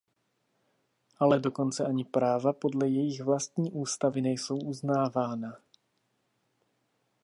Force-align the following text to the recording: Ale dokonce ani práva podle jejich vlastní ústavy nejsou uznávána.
Ale 1.19 1.39
dokonce 1.39 1.85
ani 1.85 2.05
práva 2.05 2.53
podle 2.53 2.87
jejich 2.89 3.21
vlastní 3.21 3.71
ústavy 3.71 4.21
nejsou 4.21 4.57
uznávána. 4.57 5.57